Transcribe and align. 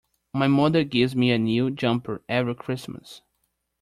My 0.33 0.47
mother 0.47 0.83
gives 0.83 1.15
me 1.15 1.29
a 1.29 1.37
new 1.37 1.69
jumper 1.69 2.23
every 2.27 2.55
Christmas 2.55 3.21